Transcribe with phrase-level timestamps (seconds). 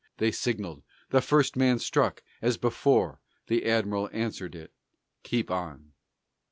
[0.17, 0.81] They signalled:
[1.11, 4.71] "The first man struck." As before The admiral answered it:
[5.21, 5.91] "Keep on."